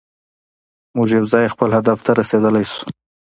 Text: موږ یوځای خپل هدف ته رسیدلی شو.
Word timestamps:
موږ 0.95 1.07
یوځای 1.17 1.45
خپل 1.53 1.69
هدف 1.77 1.99
ته 2.05 2.11
رسیدلی 2.19 2.65
شو. 2.71 2.81